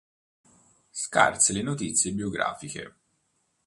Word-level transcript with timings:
Scarse 0.89 1.51
le 1.53 1.61
notizie 1.61 2.11
biografiche. 2.11 2.95